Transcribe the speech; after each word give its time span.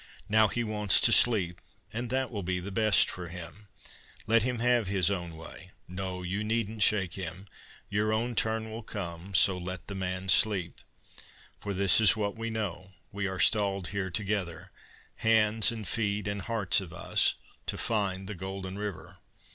Now 0.27 0.47
he 0.47 0.63
wants 0.63 0.99
to 1.01 1.11
sleep, 1.11 1.61
and 1.93 2.09
that 2.09 2.31
will 2.31 2.41
be 2.41 2.59
the 2.59 2.71
best 2.71 3.07
for 3.07 3.27
him. 3.27 3.67
Let 4.25 4.41
him 4.41 4.57
have 4.57 4.87
his 4.87 5.11
own 5.11 5.37
way 5.37 5.69
no, 5.87 6.23
you 6.23 6.43
needn't 6.43 6.81
shake 6.81 7.13
him 7.13 7.45
Your 7.87 8.11
own 8.11 8.33
turn 8.33 8.71
will 8.71 8.81
come, 8.81 9.35
so 9.35 9.59
let 9.59 9.85
the 9.85 9.93
man 9.93 10.27
sleep. 10.27 10.81
For 11.59 11.71
this 11.75 12.01
is 12.01 12.17
what 12.17 12.35
we 12.35 12.49
know: 12.49 12.93
we 13.11 13.27
are 13.27 13.39
stalled 13.39 13.89
here 13.89 14.09
together 14.09 14.71
Hands 15.17 15.71
and 15.71 15.87
feet 15.87 16.27
and 16.27 16.41
hearts 16.41 16.81
of 16.81 16.91
us, 16.91 17.35
to 17.67 17.77
find 17.77 18.27
the 18.27 18.33
golden 18.33 18.79
river. 18.79 19.19